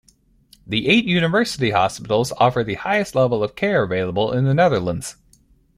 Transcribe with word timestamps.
The 0.65 0.87
eight 0.87 1.05
university 1.05 1.69
hospitals 1.69 2.31
offer 2.39 2.63
the 2.63 2.73
highest 2.73 3.13
level 3.13 3.43
of 3.43 3.55
care 3.55 3.83
available 3.83 4.31
in 4.33 4.45
the 4.45 4.53
Netherlands. 4.55 5.15